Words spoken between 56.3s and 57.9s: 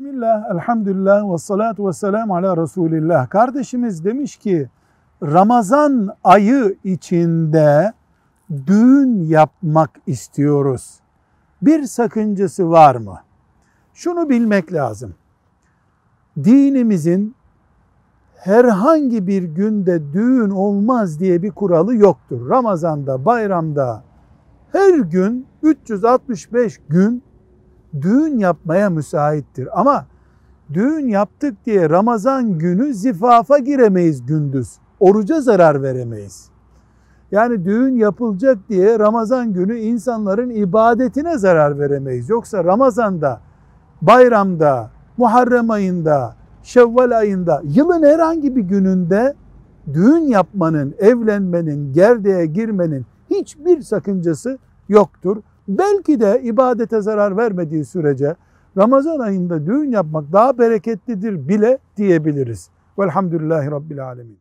ibadete zarar vermediği